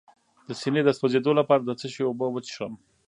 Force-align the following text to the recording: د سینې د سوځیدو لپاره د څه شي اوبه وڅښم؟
د 0.47 0.49
سینې 0.61 0.81
د 0.85 0.89
سوځیدو 0.99 1.31
لپاره 1.39 1.61
د 1.63 1.71
څه 1.79 1.87
شي 1.93 2.01
اوبه 2.05 2.27
وڅښم؟ 2.29 2.73